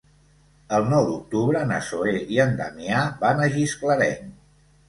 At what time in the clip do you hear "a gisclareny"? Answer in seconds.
3.47-4.37